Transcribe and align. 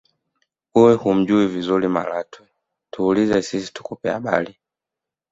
wewe 0.73 0.93
humjuhi 1.01 1.47
vizuri 1.55 1.85
malatwe 1.95 2.43
tuulize 2.91 3.37
sisi 3.47 3.69
tukupe 3.75 4.07
habari 4.15 4.53